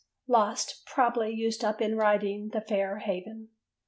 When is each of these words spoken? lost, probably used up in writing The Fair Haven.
lost, 0.25 0.81
probably 0.87 1.29
used 1.29 1.63
up 1.63 1.79
in 1.79 1.95
writing 1.95 2.49
The 2.49 2.61
Fair 2.61 2.97
Haven. 2.97 3.49